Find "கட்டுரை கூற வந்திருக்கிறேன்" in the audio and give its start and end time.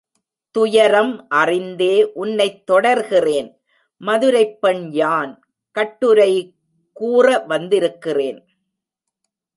5.71-8.39